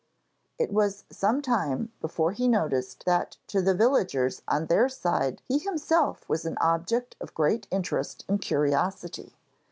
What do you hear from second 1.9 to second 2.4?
before